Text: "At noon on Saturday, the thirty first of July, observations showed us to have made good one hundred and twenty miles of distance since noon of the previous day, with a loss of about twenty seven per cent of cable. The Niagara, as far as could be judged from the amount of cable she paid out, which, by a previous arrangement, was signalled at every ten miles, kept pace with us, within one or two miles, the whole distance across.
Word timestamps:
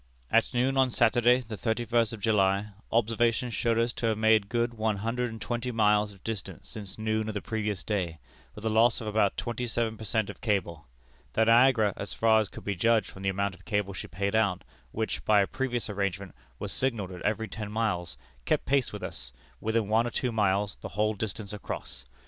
"At 0.31 0.51
noon 0.51 0.77
on 0.77 0.89
Saturday, 0.89 1.41
the 1.41 1.55
thirty 1.55 1.85
first 1.85 2.11
of 2.11 2.19
July, 2.21 2.69
observations 2.91 3.53
showed 3.53 3.77
us 3.77 3.93
to 3.93 4.07
have 4.07 4.17
made 4.17 4.49
good 4.49 4.73
one 4.73 4.97
hundred 4.97 5.29
and 5.29 5.39
twenty 5.39 5.69
miles 5.71 6.11
of 6.11 6.23
distance 6.23 6.69
since 6.69 6.97
noon 6.97 7.27
of 7.27 7.35
the 7.35 7.39
previous 7.41 7.83
day, 7.83 8.17
with 8.55 8.65
a 8.65 8.69
loss 8.69 8.99
of 8.99 9.05
about 9.05 9.37
twenty 9.37 9.67
seven 9.67 9.97
per 9.97 10.03
cent 10.03 10.31
of 10.31 10.41
cable. 10.41 10.87
The 11.33 11.45
Niagara, 11.45 11.93
as 11.97 12.15
far 12.15 12.39
as 12.39 12.49
could 12.49 12.63
be 12.63 12.73
judged 12.75 13.11
from 13.11 13.21
the 13.21 13.29
amount 13.29 13.53
of 13.53 13.63
cable 13.63 13.93
she 13.93 14.07
paid 14.07 14.33
out, 14.35 14.63
which, 14.91 15.23
by 15.23 15.41
a 15.41 15.45
previous 15.45 15.87
arrangement, 15.87 16.33
was 16.57 16.71
signalled 16.73 17.11
at 17.11 17.21
every 17.21 17.47
ten 17.47 17.71
miles, 17.71 18.17
kept 18.43 18.65
pace 18.65 18.91
with 18.91 19.03
us, 19.03 19.31
within 19.59 19.87
one 19.87 20.07
or 20.07 20.09
two 20.09 20.31
miles, 20.31 20.77
the 20.77 20.89
whole 20.97 21.13
distance 21.13 21.53
across. 21.53 22.05